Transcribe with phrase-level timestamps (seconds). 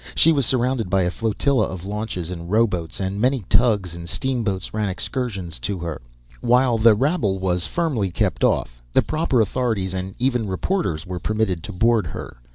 [0.15, 4.73] She was surrounded by a flotilla of launches and rowboats, and many tugs and steamboats
[4.73, 6.01] ran excursions to her.
[6.39, 11.61] While the rabble was firmly kept off, the proper authorities and even reporters were permitted
[11.65, 12.37] to board her.